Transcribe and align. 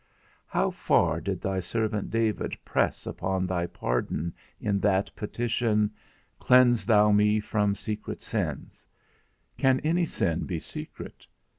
How 0.47 0.71
far 0.71 1.21
did 1.21 1.41
thy 1.41 1.59
servant 1.59 2.09
David 2.09 2.57
press 2.65 3.05
upon 3.05 3.45
thy 3.45 3.67
pardon 3.67 4.33
in 4.59 4.79
that 4.79 5.15
petition, 5.15 5.91
Cleanse 6.39 6.87
thou 6.87 7.11
me 7.11 7.39
from 7.39 7.75
secret 7.75 8.19
sins? 8.19 8.87
Can 9.59 9.79
any 9.81 10.07
sin 10.07 10.47
be 10.47 10.57
secret? 10.57 11.27